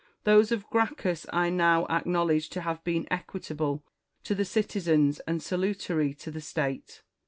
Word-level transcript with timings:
323 0.23 0.33
those 0.33 0.51
of 0.63 0.69
Gracchus 0.71 1.25
I 1.31 1.51
now 1.51 1.85
acknowledge 1.87 2.49
to 2.49 2.61
have 2.61 2.83
been 2.83 3.05
equit 3.11 3.51
able 3.51 3.83
to 4.23 4.33
the 4.33 4.45
citizens 4.45 5.19
and 5.27 5.43
salutary 5.43 6.15
to 6.15 6.31
the 6.31 6.41
State. 6.41 7.03